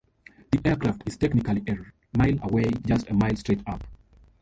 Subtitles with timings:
[0.49, 1.77] The aircraft is technically a
[2.17, 3.83] mile away, just a mile straight up.